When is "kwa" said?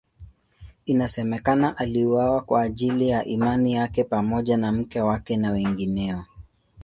2.41-2.61